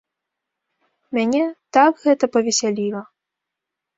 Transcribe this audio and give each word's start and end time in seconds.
Мяне 1.17 1.41
так 1.77 1.93
гэта 2.05 2.25
павесяліла! 2.37 3.01